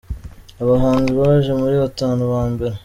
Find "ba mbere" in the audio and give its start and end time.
2.31-2.75